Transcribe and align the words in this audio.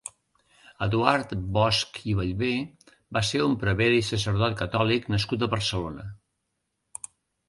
Eduard 0.83 1.33
Bosch 1.57 1.99
i 2.13 2.15
Bellver 2.19 2.49
va 3.17 3.23
ser 3.31 3.41
un 3.47 3.53
prevere 3.65 3.99
i 3.99 4.05
sacerdot 4.07 4.55
catòlic 4.63 5.05
nascut 5.17 5.45
a 5.45 5.51
Barcelona. 5.53 6.07